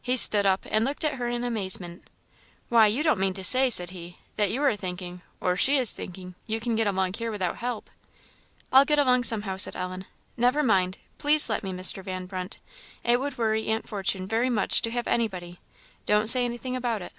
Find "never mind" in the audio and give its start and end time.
10.36-10.98